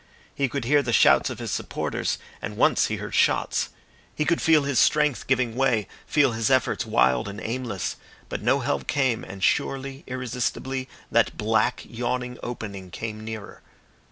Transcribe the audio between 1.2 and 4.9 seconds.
of his supporters, and once he heard shots. He could feel his